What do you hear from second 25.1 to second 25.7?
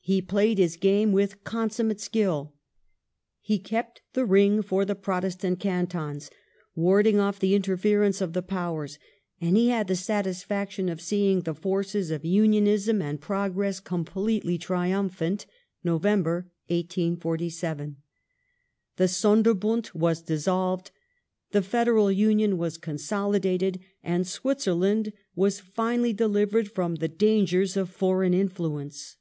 was